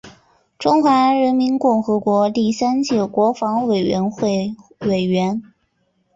[0.57, 5.43] 中华人民共和国第三届国防委员会委员。